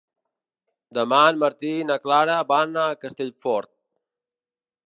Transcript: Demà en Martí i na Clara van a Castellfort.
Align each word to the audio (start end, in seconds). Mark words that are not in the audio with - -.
Demà 0.97 1.19
en 1.33 1.43
Martí 1.43 1.75
i 1.81 1.85
na 1.91 1.99
Clara 2.07 2.39
van 2.55 2.75
a 2.87 2.89
Castellfort. 3.05 3.73